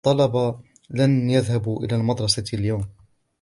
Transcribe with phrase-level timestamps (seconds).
[0.05, 0.59] الطلبة
[0.89, 2.85] لن يذهبوا إلى المدرسة اليوم.